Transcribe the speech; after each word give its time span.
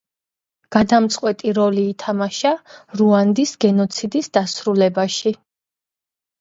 გადამწყვეტი 0.75 1.53
როლი 1.57 1.83
ითამაშა 1.91 2.55
რუანდის 3.03 3.55
გენოციდის 3.67 4.33
დასრულებაში. 4.41 5.39